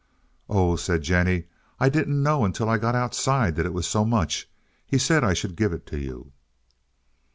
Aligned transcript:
"Oh," 0.49 0.77
said 0.77 1.03
Jennie, 1.03 1.43
"I 1.79 1.87
didn't 1.87 2.23
know 2.23 2.43
until 2.43 2.67
I 2.67 2.79
got 2.79 2.95
outside 2.95 3.55
that 3.55 3.67
it 3.67 3.73
was 3.73 3.85
so 3.85 4.03
much. 4.03 4.49
He 4.83 4.97
said 4.97 5.23
I 5.23 5.35
should 5.35 5.55
give 5.55 5.73
it 5.73 5.85
to 5.85 5.99
you." 5.99 6.31